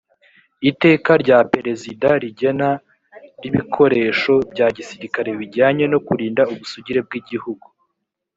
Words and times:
iteka 0.69 1.11
rya 1.23 1.39
perezida 1.53 2.07
rigena 2.23 2.69
rbikoresho 3.45 4.33
bya 4.51 4.67
gisirikare 4.77 5.29
bijyanye 5.39 5.85
no 5.91 5.99
kurinda 6.07 6.41
ubusugire 6.51 6.99
bw 7.07 7.13
igihugu 7.21 7.65